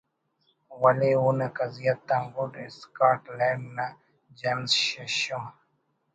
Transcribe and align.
ولے 0.81 1.11
اونا 1.21 1.47
کزیت 1.57 2.07
آن 2.15 2.23
گڈ 2.35 2.53
اسکاٹ 2.65 3.21
لینڈ 3.37 3.63
نا 3.77 3.87
جیمز 4.37 4.71
ششم 4.87 5.43